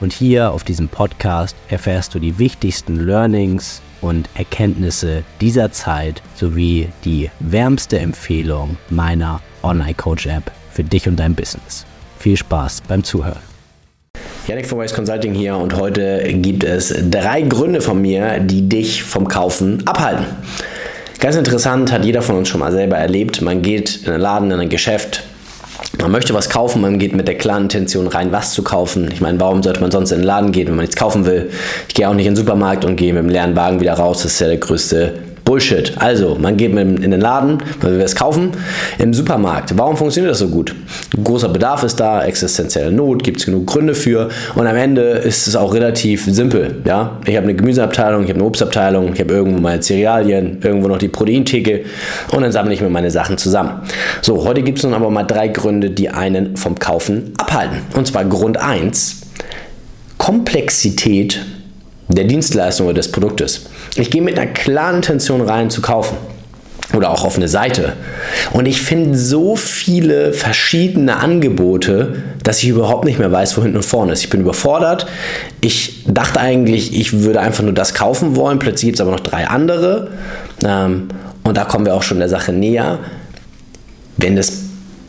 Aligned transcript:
Und 0.00 0.14
hier 0.14 0.52
auf 0.52 0.64
diesem 0.64 0.88
Podcast 0.88 1.54
erfährst 1.68 2.14
du 2.14 2.18
die 2.18 2.38
wichtigsten 2.38 2.96
Learnings 3.06 3.82
und 4.00 4.30
Erkenntnisse 4.34 5.24
dieser 5.42 5.72
Zeit 5.72 6.22
sowie 6.34 6.88
die 7.04 7.30
wärmste 7.38 7.98
Empfehlung 7.98 8.78
meiner 8.88 9.42
Online 9.62 9.94
Coach 9.94 10.26
App 10.26 10.50
für 10.72 10.84
dich 10.84 11.06
und 11.06 11.16
dein 11.16 11.34
Business. 11.34 11.84
Viel 12.18 12.38
Spaß 12.38 12.82
beim 12.88 13.04
Zuhören. 13.04 13.42
Yannick 14.46 14.66
von 14.66 14.80
Wise 14.80 14.94
Consulting 14.94 15.34
hier 15.34 15.54
und 15.54 15.76
heute 15.76 16.22
gibt 16.32 16.64
es 16.64 16.94
drei 17.10 17.42
Gründe 17.42 17.82
von 17.82 18.00
mir, 18.00 18.40
die 18.40 18.68
dich 18.68 19.02
vom 19.02 19.28
Kaufen 19.28 19.86
abhalten. 19.86 20.24
Ganz 21.20 21.36
interessant, 21.36 21.92
hat 21.92 22.06
jeder 22.06 22.22
von 22.22 22.36
uns 22.36 22.48
schon 22.48 22.60
mal 22.60 22.72
selber 22.72 22.96
erlebt. 22.96 23.42
Man 23.42 23.60
geht 23.60 24.04
in 24.04 24.12
einen 24.12 24.22
Laden, 24.22 24.50
in 24.50 24.58
ein 24.58 24.70
Geschäft, 24.70 25.22
man 26.00 26.10
möchte 26.10 26.34
was 26.34 26.48
kaufen, 26.48 26.80
man 26.82 26.98
geht 26.98 27.14
mit 27.14 27.28
der 27.28 27.36
klaren 27.36 27.64
Intention 27.64 28.06
rein, 28.06 28.32
was 28.32 28.52
zu 28.52 28.62
kaufen. 28.62 29.10
Ich 29.12 29.20
meine, 29.20 29.38
warum 29.40 29.62
sollte 29.62 29.80
man 29.80 29.90
sonst 29.90 30.12
in 30.12 30.18
den 30.18 30.26
Laden 30.26 30.52
gehen, 30.52 30.68
wenn 30.68 30.76
man 30.76 30.84
nichts 30.84 30.96
kaufen 30.96 31.26
will? 31.26 31.50
Ich 31.88 31.94
gehe 31.94 32.08
auch 32.08 32.14
nicht 32.14 32.26
in 32.26 32.32
den 32.32 32.36
Supermarkt 32.36 32.84
und 32.84 32.96
gehe 32.96 33.12
mit 33.12 33.22
dem 33.22 33.28
leeren 33.28 33.56
Wagen 33.56 33.80
wieder 33.80 33.94
raus. 33.94 34.22
Das 34.22 34.32
ist 34.32 34.40
ja 34.40 34.46
der 34.46 34.58
größte 34.58 35.14
Bullshit. 35.50 35.94
Also, 35.96 36.36
man 36.36 36.56
geht 36.56 36.72
in 36.76 37.10
den 37.10 37.20
Laden, 37.20 37.58
man 37.82 37.92
will 37.94 38.00
es 38.00 38.14
kaufen, 38.14 38.52
im 39.00 39.12
Supermarkt. 39.12 39.76
Warum 39.76 39.96
funktioniert 39.96 40.30
das 40.30 40.38
so 40.38 40.46
gut? 40.46 40.76
großer 41.24 41.48
Bedarf 41.48 41.82
ist 41.82 41.98
da, 41.98 42.22
existenzielle 42.22 42.92
Not, 42.92 43.24
gibt 43.24 43.40
es 43.40 43.46
genug 43.46 43.66
Gründe 43.66 43.96
für 43.96 44.28
und 44.54 44.68
am 44.68 44.76
Ende 44.76 45.02
ist 45.02 45.48
es 45.48 45.56
auch 45.56 45.74
relativ 45.74 46.24
simpel. 46.26 46.76
Ja? 46.84 47.18
Ich 47.26 47.36
habe 47.36 47.48
eine 47.48 47.56
Gemüseabteilung, 47.56 48.22
ich 48.22 48.28
habe 48.28 48.38
eine 48.38 48.46
Obstabteilung, 48.46 49.12
ich 49.12 49.18
habe 49.18 49.34
irgendwo 49.34 49.60
meine 49.60 49.82
Cerealien, 49.82 50.60
irgendwo 50.62 50.86
noch 50.86 50.98
die 50.98 51.08
Proteintheke 51.08 51.84
und 52.30 52.42
dann 52.42 52.52
sammle 52.52 52.72
ich 52.72 52.80
mir 52.80 52.88
meine 52.88 53.10
Sachen 53.10 53.36
zusammen. 53.36 53.80
So, 54.22 54.44
heute 54.44 54.62
gibt 54.62 54.78
es 54.78 54.84
nun 54.84 54.94
aber 54.94 55.10
mal 55.10 55.24
drei 55.24 55.48
Gründe, 55.48 55.90
die 55.90 56.10
einen 56.10 56.56
vom 56.56 56.78
Kaufen 56.78 57.32
abhalten. 57.38 57.78
Und 57.96 58.06
zwar 58.06 58.24
Grund 58.24 58.56
1, 58.56 59.22
Komplexität 60.16 61.44
der 62.16 62.24
Dienstleistung 62.24 62.86
oder 62.86 62.94
des 62.94 63.10
Produktes. 63.10 63.66
Ich 63.96 64.10
gehe 64.10 64.22
mit 64.22 64.38
einer 64.38 64.50
klaren 64.50 64.96
Intention 64.96 65.40
rein 65.40 65.70
zu 65.70 65.80
kaufen 65.80 66.16
oder 66.94 67.10
auch 67.10 67.24
auf 67.24 67.36
eine 67.36 67.48
Seite. 67.48 67.92
Und 68.52 68.66
ich 68.66 68.82
finde 68.82 69.16
so 69.16 69.56
viele 69.56 70.32
verschiedene 70.32 71.18
Angebote, 71.18 72.22
dass 72.42 72.62
ich 72.62 72.68
überhaupt 72.68 73.04
nicht 73.04 73.18
mehr 73.18 73.30
weiß, 73.30 73.56
wo 73.56 73.62
hinten 73.62 73.76
und 73.76 73.84
vorne 73.84 74.12
ist. 74.12 74.22
Ich 74.22 74.30
bin 74.30 74.40
überfordert. 74.40 75.06
Ich 75.60 76.04
dachte 76.06 76.40
eigentlich, 76.40 76.98
ich 76.98 77.20
würde 77.22 77.40
einfach 77.40 77.62
nur 77.62 77.72
das 77.72 77.94
kaufen 77.94 78.34
wollen. 78.34 78.58
Plötzlich 78.58 78.88
gibt 78.88 78.96
es 78.96 79.00
aber 79.00 79.12
noch 79.12 79.20
drei 79.20 79.46
andere. 79.46 80.08
Ähm, 80.64 81.08
und 81.44 81.56
da 81.56 81.64
kommen 81.64 81.86
wir 81.86 81.94
auch 81.94 82.02
schon 82.02 82.18
der 82.18 82.28
Sache 82.28 82.52
näher. 82.52 82.98
Wenn 84.16 84.36
das 84.36 84.52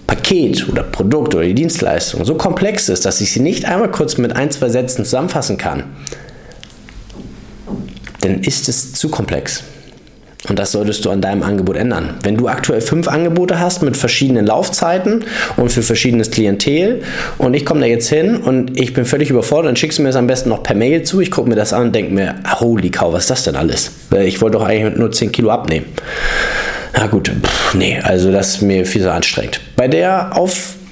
Paket 0.08 0.68
oder 0.70 0.84
Produkt 0.84 1.36
oder 1.36 1.46
die 1.46 1.54
Dienstleistung 1.54 2.26
so 2.26 2.36
komplex 2.36 2.90
ist, 2.90 3.06
dass 3.06 3.22
ich 3.22 3.32
sie 3.32 3.40
nicht 3.40 3.66
einmal 3.66 3.90
kurz 3.90 4.18
mit 4.18 4.36
ein, 4.36 4.52
zwei 4.52 4.70
Sätzen 4.70 5.04
zusammenfassen 5.04 5.58
kann, 5.58 5.86
dann 8.22 8.42
ist 8.42 8.70
es 8.70 8.94
zu 8.94 9.10
komplex. 9.10 9.64
Und 10.50 10.58
das 10.58 10.72
solltest 10.72 11.06
du 11.06 11.12
an 11.12 11.22
deinem 11.22 11.44
Angebot 11.44 11.76
ändern. 11.76 12.16
Wenn 12.24 12.36
du 12.36 12.48
aktuell 12.48 12.82
fünf 12.82 13.08
Angebote 13.08 13.60
hast 13.60 13.84
mit 13.84 13.96
verschiedenen 13.96 14.48
Laufzeiten 14.48 15.26
und 15.56 15.72
für 15.72 15.84
verschiedenes 15.84 16.32
Klientel 16.32 17.04
und 17.38 17.54
ich 17.54 17.64
komme 17.64 17.82
da 17.82 17.86
jetzt 17.86 18.10
hin 18.10 18.38
und 18.38 18.80
ich 18.80 18.94
bin 18.94 19.06
völlig 19.06 19.30
überfordert, 19.30 19.70
dann 19.70 19.76
schickst 19.76 20.00
du 20.00 20.02
mir 20.02 20.10
das 20.10 20.16
am 20.16 20.26
besten 20.26 20.50
noch 20.50 20.64
per 20.64 20.76
Mail 20.76 21.04
zu. 21.04 21.22
Ich 21.22 21.30
gucke 21.30 21.48
mir 21.48 21.56
das 21.56 21.74
an 21.74 21.84
und 21.84 21.96
denke 21.96 22.12
mir, 22.12 22.36
holy 22.60 22.90
cow, 22.90 23.14
was 23.14 23.24
ist 23.24 23.30
das 23.30 23.44
denn 23.44 23.56
alles? 23.56 23.92
Ich 24.20 24.42
wollte 24.42 24.58
doch 24.58 24.66
eigentlich 24.66 24.98
nur 24.98 25.12
10 25.12 25.32
Kilo 25.32 25.52
abnehmen. 25.52 25.86
Na 26.94 27.06
gut, 27.06 27.30
pff, 27.30 27.76
nee, 27.76 28.00
also 28.02 28.32
das 28.32 28.56
ist 28.56 28.62
mir 28.64 28.86
viel 28.86 29.04
so 29.04 29.12
anstrengend. 29.12 29.62
Bei 29.76 29.88
der 29.88 30.32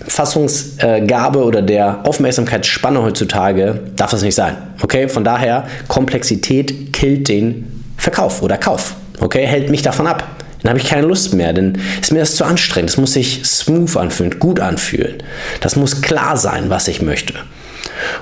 Auffassungsgabe 0.10 1.44
oder 1.44 1.62
der 1.62 2.00
Aufmerksamkeitsspanne 2.04 3.02
heutzutage 3.04 3.80
darf 3.96 4.10
das 4.10 4.24
nicht 4.24 4.34
sein. 4.34 4.58
Okay, 4.82 5.08
von 5.08 5.24
daher, 5.24 5.68
Komplexität 5.88 6.92
killt 6.92 7.28
den 7.28 7.84
Verkauf 7.96 8.42
oder 8.42 8.58
Kauf. 8.58 8.96
Okay, 9.20 9.46
hält 9.46 9.70
mich 9.70 9.84
davon 9.84 10.08
ab. 10.08 10.28
Dann 10.64 10.72
habe 10.72 10.80
ich 10.80 10.88
keine 10.90 11.06
Lust 11.06 11.36
mehr, 11.36 11.54
denn 11.54 11.78
ist 12.02 12.12
mir 12.12 12.20
das 12.20 12.36
zu 12.36 12.44
anstrengend. 12.44 12.90
Das 12.90 12.98
muss 12.98 13.14
sich 13.14 13.46
smooth 13.46 13.96
anfühlen, 13.98 14.40
gut 14.40 14.60
anfühlen. 14.60 15.22
Das 15.62 15.76
muss 15.76 16.02
klar 16.02 16.36
sein, 16.38 16.72
was 16.72 16.88
ich 16.88 17.04
möchte. 17.04 17.36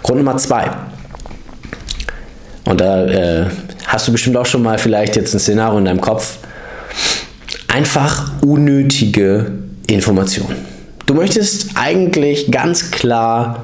Grund 0.03 0.17
Nummer 0.17 0.35
zwei. 0.37 0.69
Und 2.65 2.81
da 2.81 3.05
äh, 3.05 3.45
hast 3.87 4.07
du 4.09 4.11
bestimmt 4.11 4.35
auch 4.35 4.45
schon 4.45 4.61
mal 4.61 4.77
vielleicht 4.77 5.15
jetzt 5.15 5.33
ein 5.33 5.39
Szenario 5.39 5.79
in 5.79 5.85
deinem 5.85 6.01
Kopf. 6.01 6.37
Einfach 7.69 8.33
unnötige 8.41 9.53
Informationen. 9.87 10.66
Du 11.07 11.13
möchtest 11.13 11.69
eigentlich 11.75 12.51
ganz 12.51 12.91
klar 12.91 13.63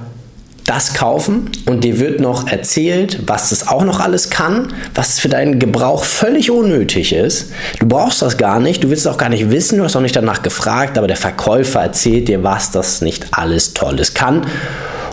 das 0.63 0.93
kaufen 0.93 1.49
und 1.65 1.83
dir 1.83 1.99
wird 1.99 2.21
noch 2.21 2.47
erzählt, 2.47 3.27
was 3.27 3.49
das 3.49 3.67
auch 3.67 3.83
noch 3.83 3.99
alles 3.99 4.29
kann, 4.29 4.71
was 4.95 5.19
für 5.19 5.27
deinen 5.27 5.59
Gebrauch 5.59 6.05
völlig 6.05 6.51
unnötig 6.51 7.11
ist. 7.11 7.51
Du 7.79 7.85
brauchst 7.85 8.21
das 8.21 8.37
gar 8.37 8.61
nicht, 8.61 8.81
du 8.85 8.89
willst 8.89 9.05
es 9.05 9.11
auch 9.11 9.17
gar 9.17 9.27
nicht 9.27 9.51
wissen, 9.51 9.77
du 9.77 9.83
hast 9.83 9.97
auch 9.97 10.01
nicht 10.01 10.15
danach 10.15 10.41
gefragt, 10.41 10.97
aber 10.97 11.07
der 11.07 11.17
Verkäufer 11.17 11.81
erzählt 11.81 12.29
dir, 12.29 12.43
was 12.43 12.71
das 12.71 13.01
nicht 13.01 13.27
alles 13.31 13.73
Tolles 13.73 14.13
kann. 14.13 14.47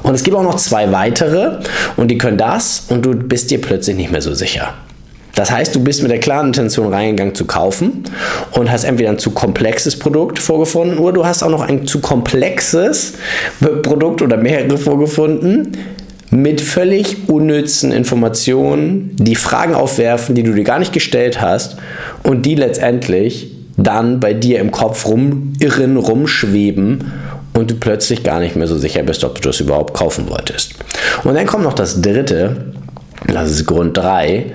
Und 0.04 0.14
es 0.14 0.22
gibt 0.22 0.36
auch 0.36 0.44
noch 0.44 0.54
zwei 0.54 0.92
weitere 0.92 1.58
und 1.96 2.12
die 2.12 2.16
können 2.16 2.38
das 2.38 2.84
und 2.90 3.04
du 3.04 3.12
bist 3.12 3.50
dir 3.50 3.60
plötzlich 3.60 3.96
nicht 3.96 4.12
mehr 4.12 4.22
so 4.22 4.34
sicher. 4.34 4.74
Das 5.34 5.50
heißt, 5.50 5.74
du 5.74 5.80
bist 5.82 6.02
mit 6.02 6.10
der 6.10 6.20
klaren 6.20 6.48
Intention 6.48 6.92
reingegangen 6.92 7.34
zu 7.34 7.44
kaufen 7.44 8.04
und 8.52 8.70
hast 8.70 8.84
entweder 8.84 9.10
ein 9.10 9.18
zu 9.18 9.30
komplexes 9.30 9.98
Produkt 9.98 10.38
vorgefunden 10.38 10.98
oder 10.98 11.12
du 11.12 11.26
hast 11.26 11.42
auch 11.42 11.50
noch 11.50 11.62
ein 11.62 11.86
zu 11.86 12.00
komplexes 12.00 13.14
Produkt 13.82 14.22
oder 14.22 14.36
mehrere 14.36 14.76
vorgefunden 14.78 15.76
mit 16.30 16.60
völlig 16.60 17.28
unnützen 17.28 17.90
Informationen, 17.92 19.16
die 19.16 19.34
Fragen 19.34 19.74
aufwerfen, 19.74 20.34
die 20.34 20.42
du 20.42 20.52
dir 20.52 20.64
gar 20.64 20.78
nicht 20.78 20.92
gestellt 20.92 21.40
hast 21.40 21.76
und 22.22 22.46
die 22.46 22.54
letztendlich 22.54 23.52
dann 23.76 24.20
bei 24.20 24.34
dir 24.34 24.60
im 24.60 24.70
Kopf 24.70 25.06
rumirren, 25.06 25.96
rumschweben 25.96 27.12
und 27.54 27.70
du 27.70 27.74
plötzlich 27.74 28.22
gar 28.22 28.38
nicht 28.38 28.56
mehr 28.56 28.68
so 28.68 28.78
sicher 28.78 29.02
bist, 29.02 29.24
ob 29.24 29.36
du 29.36 29.48
das 29.48 29.60
überhaupt 29.60 29.94
kaufen 29.94 30.28
wolltest. 30.28 30.74
Und 31.24 31.34
dann 31.34 31.46
kommt 31.46 31.64
noch 31.64 31.72
das 31.72 32.00
dritte, 32.00 32.74
das 33.26 33.50
ist 33.50 33.66
Grund 33.66 33.96
3. 33.96 34.46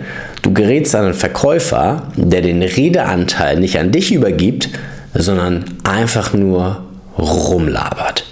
Du 0.45 0.53
gerätst 0.53 0.93
an 0.93 1.05
einen 1.05 1.13
Verkäufer, 1.15 2.03
der 2.15 2.41
den 2.43 2.61
Redeanteil 2.61 3.59
nicht 3.59 3.79
an 3.79 3.91
dich 3.91 4.13
übergibt, 4.13 4.69
sondern 5.15 5.65
einfach 5.83 6.35
nur 6.35 6.83
rumlabert. 7.17 8.25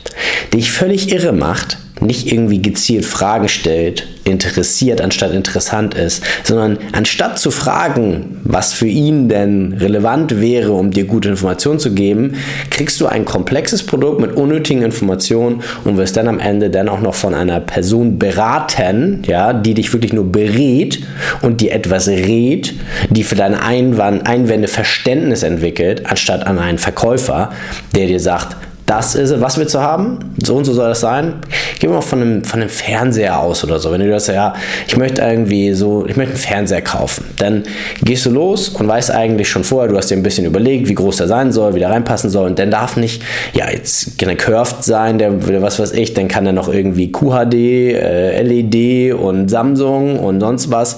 Dich 0.54 0.72
völlig 0.72 1.12
irre 1.12 1.34
macht, 1.34 1.80
nicht 2.06 2.32
irgendwie 2.32 2.62
gezielt 2.62 3.06
Fragen 3.06 3.50
stellt, 3.50 4.08
interessiert 4.26 5.02
anstatt 5.02 5.34
interessant 5.34 5.96
ist, 5.96 6.24
sondern 6.44 6.78
anstatt 6.94 7.40
zu 7.40 7.52
fragen, 7.52 8.40
was 8.44 8.74
für 8.74 8.88
ihn 8.88 9.30
denn 9.30 9.74
relevant 9.74 10.40
wäre, 10.40 10.74
um 10.74 10.92
dir 10.92 11.06
gute 11.06 11.30
Informationen 11.30 11.80
zu 11.80 11.94
geben, 11.94 12.36
kriegst 12.70 13.00
du 13.02 13.08
ein 13.08 13.26
komplexes 13.26 13.84
Produkt 13.84 14.22
mit 14.22 14.34
unnötigen 14.36 14.82
Informationen 14.82 15.62
und 15.84 15.98
wirst 15.98 16.16
dann 16.16 16.28
am 16.28 16.40
Ende 16.40 16.70
dann 16.70 16.90
auch 16.90 17.02
noch 17.02 17.16
von 17.16 17.34
einer 17.34 17.60
Person 17.60 18.18
beraten, 18.18 19.24
ja, 19.28 19.54
die 19.54 19.74
dich 19.74 19.92
wirklich 19.92 20.14
nur 20.14 20.32
berät 20.32 21.00
und 21.42 21.62
dir 21.62 21.74
etwas 21.74 22.08
rät, 22.08 22.74
die 23.10 23.24
für 23.24 23.36
deine 23.36 23.62
Einwand, 23.62 24.26
Einwände 24.28 24.68
Verständnis 24.68 25.44
entwickelt, 25.44 26.04
anstatt 26.06 26.48
an 26.48 26.60
einen 26.60 26.78
Verkäufer, 26.78 27.52
der 27.96 28.08
dir 28.08 28.20
sagt, 28.20 28.56
das 28.86 29.16
ist 29.16 29.40
was 29.40 29.58
willst 29.58 29.76
du 29.76 29.80
haben? 29.80 30.20
So 30.44 30.56
und 30.56 30.66
so 30.66 30.74
soll 30.74 30.90
das 30.90 31.00
sein. 31.00 31.36
Gehen 31.80 31.90
wir 31.90 31.96
mal 31.96 32.02
von 32.02 32.22
einem, 32.22 32.44
von 32.44 32.62
einem 32.62 32.70
Fernseher 32.70 33.40
aus 33.40 33.64
oder 33.64 33.80
so. 33.80 33.92
Wenn 33.92 34.02
du 34.02 34.10
das 34.10 34.28
ja, 34.28 34.54
ich 34.88 34.98
möchte 34.98 35.22
irgendwie 35.22 35.74
so, 35.74 36.06
ich 36.06 36.16
möchte 36.16 36.34
einen 36.34 36.42
Fernseher 36.42 36.82
kaufen. 36.82 37.26
Dann 37.38 37.64
gehst 38.02 38.26
du 38.26 38.30
los 38.30 38.70
und 38.70 38.88
weißt 38.88 39.12
eigentlich 39.12 39.50
schon 39.50 39.64
vorher, 39.64 39.90
du 39.90 39.98
hast 39.98 40.10
dir 40.10 40.18
ein 40.18 40.24
bisschen 40.24 40.46
überlegt, 40.46 40.90
wie 40.90 40.96
groß 40.96 41.18
der 41.18 41.28
sein 41.28 41.52
soll, 41.52 41.76
wie 41.76 41.80
der 41.80 41.90
reinpassen 41.90 42.30
soll. 42.30 42.48
Und 42.48 42.60
dann 42.60 42.72
darf 42.72 42.98
nicht, 42.98 43.22
ja, 43.54 43.70
jetzt 43.70 44.22
er 44.22 44.36
curved 44.36 44.84
sein, 44.84 45.18
der, 45.18 45.62
was 45.62 45.80
weiß 45.80 45.92
ich, 45.94 46.14
dann 46.14 46.28
kann 46.28 46.46
er 46.46 46.54
noch 46.54 46.68
irgendwie 46.68 47.12
QHD, 47.12 47.54
äh, 47.54 48.42
LED 48.42 49.14
und 49.14 49.50
Samsung 49.50 50.20
und 50.20 50.40
sonst 50.40 50.72
was. 50.72 50.98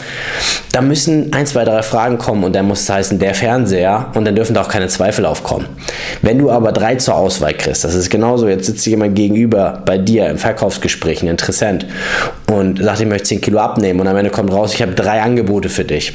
Da 0.71 0.81
müssen 0.81 1.33
ein, 1.33 1.45
zwei, 1.45 1.63
drei 1.65 1.81
Fragen 1.83 2.17
kommen 2.17 2.43
und 2.43 2.55
dann 2.55 2.67
muss 2.67 2.81
es 2.81 2.89
heißen, 2.89 3.19
der 3.19 3.33
Fernseher 3.33 4.11
und 4.13 4.25
dann 4.25 4.35
dürfen 4.35 4.53
da 4.53 4.61
auch 4.61 4.69
keine 4.69 4.87
Zweifel 4.87 5.25
aufkommen. 5.25 5.67
Wenn 6.21 6.37
du 6.39 6.51
aber 6.51 6.71
drei 6.71 6.95
zur 6.95 7.15
Auswahl 7.15 7.53
kriegst, 7.53 7.74
ist. 7.75 7.83
Das 7.83 7.93
ist 7.93 8.09
genauso, 8.09 8.47
jetzt 8.47 8.65
sitzt 8.65 8.85
jemand 8.85 9.15
gegenüber 9.15 9.81
bei 9.85 9.97
dir 9.97 10.27
im 10.27 10.37
Verkaufsgespräch, 10.37 11.21
ein 11.21 11.27
Interessent, 11.27 11.85
und 12.51 12.81
sagt, 12.81 13.01
ich 13.01 13.07
möchte 13.07 13.27
10 13.29 13.41
Kilo 13.41 13.59
abnehmen 13.59 13.99
und 13.99 14.07
am 14.07 14.17
Ende 14.17 14.31
kommt 14.31 14.51
raus, 14.51 14.73
ich 14.73 14.81
habe 14.81 14.93
drei 14.93 15.21
Angebote 15.21 15.69
für 15.69 15.83
dich. 15.83 16.13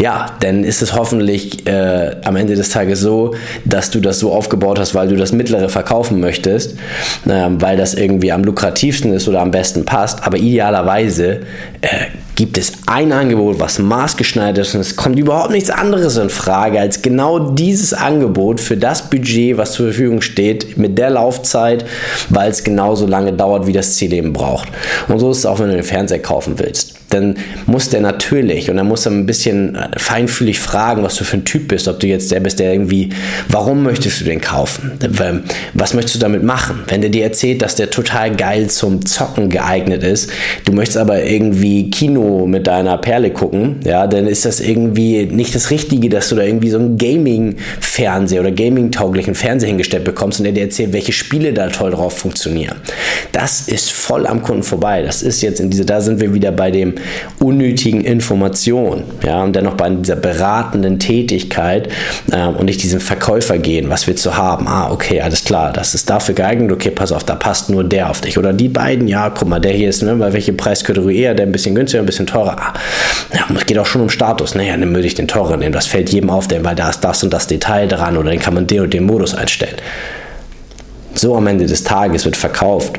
ja, 0.00 0.26
dann 0.40 0.64
ist 0.64 0.82
es 0.82 0.94
hoffentlich 0.94 1.66
äh, 1.66 2.16
am 2.24 2.36
Ende 2.36 2.54
des 2.54 2.70
Tages 2.70 3.00
so, 3.00 3.34
dass 3.64 3.90
du 3.90 4.00
das 4.00 4.18
so 4.18 4.32
aufgebaut 4.32 4.78
hast, 4.78 4.94
weil 4.94 5.08
du 5.08 5.16
das 5.16 5.32
mittlere 5.32 5.68
verkaufen 5.68 6.20
möchtest, 6.20 6.78
äh, 7.26 7.48
weil 7.50 7.76
das 7.76 7.94
irgendwie 7.94 8.32
am 8.32 8.44
lukrativsten 8.44 9.12
ist 9.12 9.28
oder 9.28 9.40
am 9.40 9.50
besten 9.50 9.84
passt. 9.84 10.22
Aber 10.24 10.38
idealerweise 10.38 11.40
äh, 11.80 11.88
gibt 12.38 12.56
es 12.56 12.72
ein 12.86 13.10
Angebot, 13.10 13.58
was 13.58 13.80
maßgeschneidert 13.80 14.64
ist 14.64 14.74
und 14.76 14.82
es 14.82 14.94
kommt 14.94 15.18
überhaupt 15.18 15.50
nichts 15.50 15.70
anderes 15.70 16.16
in 16.18 16.30
Frage 16.30 16.78
als 16.78 17.02
genau 17.02 17.50
dieses 17.50 17.92
Angebot 17.92 18.60
für 18.60 18.76
das 18.76 19.10
Budget, 19.10 19.56
was 19.56 19.72
zur 19.72 19.86
Verfügung 19.86 20.20
steht, 20.20 20.78
mit 20.78 20.96
der 20.98 21.10
Laufzeit, 21.10 21.84
weil 22.28 22.48
es 22.48 22.62
genauso 22.62 23.08
lange 23.08 23.32
dauert, 23.32 23.66
wie 23.66 23.72
das 23.72 23.96
Ziel 23.96 24.12
eben 24.12 24.32
braucht. 24.32 24.68
Und 25.08 25.18
so 25.18 25.32
ist 25.32 25.38
es 25.38 25.46
auch, 25.46 25.58
wenn 25.58 25.66
du 25.66 25.74
den 25.74 25.82
Fernseher 25.82 26.20
kaufen 26.20 26.60
willst 26.60 26.98
dann 27.10 27.36
muss 27.66 27.88
der 27.88 28.00
natürlich 28.00 28.70
und 28.70 28.76
dann 28.76 28.86
muss 28.86 29.06
er 29.06 29.12
ein 29.12 29.26
bisschen 29.26 29.78
feinfühlig 29.96 30.58
fragen, 30.58 31.02
was 31.02 31.16
du 31.16 31.24
für 31.24 31.38
ein 31.38 31.44
Typ 31.44 31.68
bist, 31.68 31.88
ob 31.88 32.00
du 32.00 32.06
jetzt 32.06 32.30
der 32.30 32.40
bist, 32.40 32.58
der 32.58 32.72
irgendwie, 32.72 33.10
warum 33.48 33.82
möchtest 33.82 34.20
du 34.20 34.24
den 34.24 34.40
kaufen? 34.40 34.98
Was 35.74 35.94
möchtest 35.94 36.16
du 36.16 36.18
damit 36.18 36.42
machen? 36.42 36.84
Wenn 36.88 37.00
der 37.00 37.10
dir 37.10 37.24
erzählt, 37.24 37.62
dass 37.62 37.76
der 37.76 37.90
total 37.90 38.36
geil 38.36 38.68
zum 38.68 39.06
Zocken 39.06 39.48
geeignet 39.48 40.02
ist, 40.02 40.30
du 40.64 40.72
möchtest 40.72 40.98
aber 40.98 41.22
irgendwie 41.22 41.90
Kino 41.90 42.27
mit 42.46 42.66
deiner 42.66 42.98
Perle 42.98 43.30
gucken, 43.30 43.80
ja, 43.84 44.06
dann 44.06 44.26
ist 44.26 44.44
das 44.44 44.60
irgendwie 44.60 45.26
nicht 45.26 45.54
das 45.54 45.70
Richtige, 45.70 46.08
dass 46.08 46.28
du 46.28 46.36
da 46.36 46.42
irgendwie 46.42 46.70
so 46.70 46.78
einen 46.78 46.96
Gaming-Fernseher 46.96 48.40
oder 48.40 48.50
Gaming-tauglichen 48.50 49.34
Fernseher 49.34 49.68
hingestellt 49.68 50.04
bekommst 50.04 50.40
und 50.40 50.44
der 50.44 50.52
dir 50.52 50.62
erzählt, 50.62 50.92
welche 50.92 51.12
Spiele 51.12 51.52
da 51.52 51.68
toll 51.68 51.92
drauf 51.92 52.18
funktionieren. 52.18 52.76
Das 53.32 53.68
ist 53.68 53.90
voll 53.92 54.26
am 54.26 54.42
Kunden 54.42 54.62
vorbei. 54.62 55.02
Das 55.02 55.22
ist 55.22 55.42
jetzt 55.42 55.60
in 55.60 55.70
diese, 55.70 55.84
da 55.84 56.00
sind 56.00 56.20
wir 56.20 56.34
wieder 56.34 56.52
bei 56.52 56.70
dem 56.70 56.94
unnötigen 57.38 58.02
Information, 58.02 59.04
ja, 59.24 59.42
und 59.42 59.54
dennoch 59.54 59.74
bei 59.74 59.88
dieser 59.90 60.16
beratenden 60.16 60.98
Tätigkeit 60.98 61.88
äh, 62.32 62.46
und 62.46 62.66
nicht 62.66 62.82
diesem 62.82 63.00
Verkäufer 63.00 63.58
gehen, 63.58 63.88
was 63.88 64.06
willst 64.06 64.24
du 64.26 64.34
haben? 64.34 64.66
Ah, 64.68 64.90
okay, 64.90 65.20
alles 65.20 65.44
klar, 65.44 65.72
das 65.72 65.94
ist 65.94 66.08
dafür 66.10 66.34
geeignet, 66.34 66.72
okay, 66.72 66.90
pass 66.90 67.12
auf, 67.12 67.24
da 67.24 67.34
passt 67.34 67.70
nur 67.70 67.84
der 67.84 68.10
auf 68.10 68.20
dich. 68.20 68.38
Oder 68.38 68.52
die 68.52 68.68
beiden, 68.68 69.08
ja, 69.08 69.30
guck 69.30 69.48
mal, 69.48 69.60
der 69.60 69.72
hier 69.72 69.88
ist, 69.88 70.02
ne, 70.02 70.14
bei 70.16 70.32
welcher 70.32 70.52
Preiskategorie 70.52 71.18
eher, 71.18 71.34
der 71.34 71.46
ein 71.46 71.52
bisschen 71.52 71.74
günstiger, 71.74 72.02
ein 72.02 72.06
bisschen 72.06 72.17
teurer. 72.26 72.56
Ah, 72.58 72.72
ja, 73.32 73.46
es 73.54 73.66
geht 73.66 73.78
auch 73.78 73.86
schon 73.86 74.02
um 74.02 74.10
Status. 74.10 74.54
Naja, 74.54 74.76
dann 74.76 74.94
würde 74.94 75.06
ich 75.06 75.14
den 75.14 75.28
teurer 75.28 75.56
nehmen. 75.56 75.72
Das 75.72 75.86
fällt 75.86 76.10
jedem 76.10 76.30
auf, 76.30 76.48
denn 76.48 76.64
weil 76.64 76.74
da 76.74 76.90
ist 76.90 77.00
das 77.00 77.22
und 77.22 77.32
das 77.32 77.46
Detail 77.46 77.86
dran 77.86 78.16
oder 78.16 78.30
den 78.30 78.40
kann 78.40 78.54
man 78.54 78.66
den 78.66 78.80
und 78.80 78.92
den 78.92 79.04
Modus 79.04 79.34
einstellen. 79.34 79.76
So 81.14 81.36
am 81.36 81.46
Ende 81.46 81.66
des 81.66 81.84
Tages 81.84 82.24
wird 82.24 82.36
verkauft. 82.36 82.98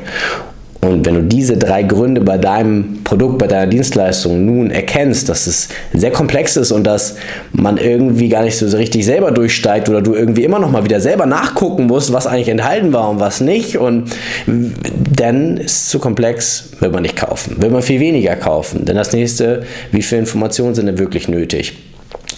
Und 0.82 1.04
wenn 1.04 1.14
du 1.14 1.22
diese 1.22 1.58
drei 1.58 1.82
Gründe 1.82 2.22
bei 2.22 2.38
deinem 2.38 3.04
Produkt, 3.04 3.38
bei 3.38 3.46
deiner 3.46 3.66
Dienstleistung 3.66 4.46
nun 4.46 4.70
erkennst, 4.70 5.28
dass 5.28 5.46
es 5.46 5.68
sehr 5.92 6.10
komplex 6.10 6.56
ist 6.56 6.72
und 6.72 6.84
dass 6.84 7.16
man 7.52 7.76
irgendwie 7.76 8.30
gar 8.30 8.44
nicht 8.44 8.56
so 8.56 8.66
richtig 8.74 9.04
selber 9.04 9.30
durchsteigt 9.30 9.90
oder 9.90 10.00
du 10.00 10.14
irgendwie 10.14 10.42
immer 10.42 10.58
noch 10.58 10.70
mal 10.70 10.84
wieder 10.84 11.00
selber 11.00 11.26
nachgucken 11.26 11.86
musst, 11.86 12.14
was 12.14 12.26
eigentlich 12.26 12.48
enthalten 12.48 12.94
war 12.94 13.10
und 13.10 13.20
was 13.20 13.42
nicht, 13.42 13.76
und 13.76 14.10
dann 14.46 15.58
ist 15.58 15.72
es 15.72 15.88
zu 15.90 15.98
komplex, 15.98 16.70
will 16.80 16.88
man 16.88 17.02
nicht 17.02 17.16
kaufen, 17.16 17.60
will 17.60 17.70
man 17.70 17.82
viel 17.82 18.00
weniger 18.00 18.36
kaufen. 18.36 18.86
Denn 18.86 18.96
das 18.96 19.12
nächste, 19.12 19.64
wie 19.92 20.00
viele 20.00 20.22
Informationen 20.22 20.74
sind 20.74 20.86
denn 20.86 20.98
wirklich 20.98 21.28
nötig? 21.28 21.74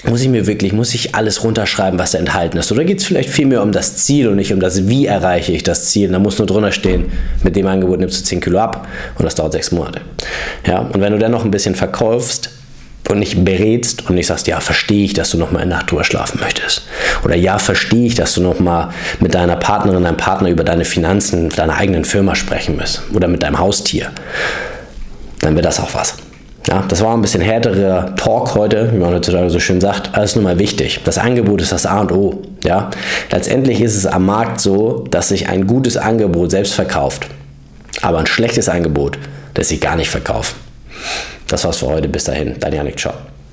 Muss 0.04 0.20
ich 0.20 0.28
mir 0.28 0.46
wirklich, 0.46 0.72
muss 0.72 0.94
ich 0.94 1.14
alles 1.14 1.44
runterschreiben, 1.44 1.98
was 1.98 2.12
da 2.12 2.18
enthalten 2.18 2.58
ist? 2.58 2.72
Oder 2.72 2.84
geht 2.84 2.98
es 2.98 3.04
vielleicht 3.04 3.30
vielmehr 3.30 3.62
um 3.62 3.72
das 3.72 3.96
Ziel 3.96 4.28
und 4.28 4.36
nicht 4.36 4.52
um 4.52 4.60
das, 4.60 4.88
wie 4.88 5.06
erreiche 5.06 5.52
ich 5.52 5.62
das 5.62 5.86
Ziel? 5.86 6.10
da 6.10 6.18
muss 6.18 6.38
nur 6.38 6.46
drunter 6.46 6.72
stehen, 6.72 7.12
mit 7.42 7.56
dem 7.56 7.66
Angebot 7.66 8.00
nimmst 8.00 8.20
du 8.20 8.24
10 8.24 8.40
Kilo 8.40 8.58
ab 8.58 8.88
und 9.18 9.24
das 9.24 9.34
dauert 9.34 9.52
sechs 9.52 9.70
Monate. 9.70 10.00
Ja, 10.66 10.80
und 10.80 11.00
wenn 11.00 11.12
du 11.12 11.18
dann 11.18 11.30
noch 11.30 11.44
ein 11.44 11.50
bisschen 11.50 11.74
verkaufst, 11.74 12.50
und 13.08 13.18
nicht 13.18 13.44
berätst 13.44 14.08
und 14.08 14.14
nicht 14.14 14.26
sagst, 14.26 14.46
ja, 14.46 14.60
verstehe 14.60 15.04
ich, 15.04 15.12
dass 15.12 15.30
du 15.30 15.38
noch 15.38 15.50
mal 15.50 15.60
in 15.60 15.68
Nacht 15.68 15.90
drüber 15.90 16.04
schlafen 16.04 16.40
möchtest. 16.40 16.82
Oder 17.24 17.36
ja, 17.36 17.58
verstehe 17.58 18.06
ich, 18.06 18.14
dass 18.14 18.32
du 18.34 18.40
noch 18.40 18.58
mal 18.60 18.90
mit 19.20 19.34
deiner 19.34 19.56
Partnerin, 19.56 20.04
deinem 20.04 20.16
Partner 20.16 20.48
über 20.48 20.64
deine 20.64 20.84
Finanzen, 20.84 21.48
deiner 21.50 21.76
eigenen 21.76 22.04
Firma 22.04 22.34
sprechen 22.34 22.76
musst. 22.76 23.02
Oder 23.12 23.28
mit 23.28 23.42
deinem 23.42 23.58
Haustier. 23.58 24.12
Dann 25.40 25.54
wird 25.54 25.64
das 25.64 25.80
auch 25.80 25.94
was. 25.94 26.14
Ja, 26.68 26.84
das 26.88 27.02
war 27.02 27.16
ein 27.16 27.22
bisschen 27.22 27.42
härterer 27.42 28.14
Talk 28.14 28.54
heute, 28.54 28.92
wie 28.92 28.98
man 28.98 29.12
heutzutage 29.12 29.50
so 29.50 29.58
schön 29.58 29.80
sagt. 29.80 30.16
Alles 30.16 30.36
nur 30.36 30.44
mal 30.44 30.58
wichtig. 30.58 31.00
Das 31.04 31.18
Angebot 31.18 31.60
ist 31.60 31.72
das 31.72 31.86
A 31.86 32.00
und 32.00 32.12
O. 32.12 32.42
Ja? 32.64 32.90
Letztendlich 33.30 33.80
ist 33.80 33.96
es 33.96 34.06
am 34.06 34.26
Markt 34.26 34.60
so, 34.60 35.04
dass 35.10 35.28
sich 35.28 35.48
ein 35.48 35.66
gutes 35.66 35.96
Angebot 35.96 36.52
selbst 36.52 36.74
verkauft. 36.74 37.26
Aber 38.00 38.18
ein 38.18 38.26
schlechtes 38.26 38.68
Angebot 38.68 39.18
lässt 39.56 39.70
sich 39.70 39.80
gar 39.80 39.96
nicht 39.96 40.10
verkaufen. 40.10 40.54
Das 41.48 41.64
war's 41.64 41.78
für 41.78 41.86
heute. 41.86 42.08
Bis 42.08 42.24
dahin. 42.24 42.54
Dein 42.60 42.72
Janik. 42.72 42.98
Ciao. 42.98 43.14